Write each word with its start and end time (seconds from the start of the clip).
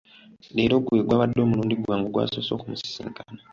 Leero 0.55 0.75
gwe 0.85 1.03
gwabadde 1.07 1.39
omulundi 1.41 1.75
gwange 1.83 2.05
ogwasoose 2.09 2.51
okumusisinkana. 2.53 3.41